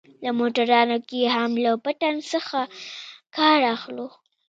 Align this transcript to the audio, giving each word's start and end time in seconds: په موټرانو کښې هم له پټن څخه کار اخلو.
په 0.21 0.29
موټرانو 0.39 0.95
کښې 1.09 1.21
هم 1.35 1.51
له 1.63 1.71
پټن 1.83 2.15
څخه 2.31 2.59
کار 3.35 3.59
اخلو. 3.75 4.07